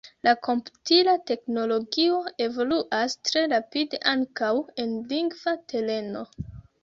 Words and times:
La 0.25 0.31
komputila 0.45 1.11
teknologio 1.31 2.15
evoluas 2.45 3.17
tre 3.29 3.43
rapide 3.53 4.01
ankaŭ 4.15 4.51
en 4.85 4.95
lingva 5.13 5.55
tereno. 5.75 6.27